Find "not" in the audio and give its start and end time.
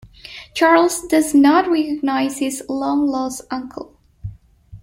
1.35-1.69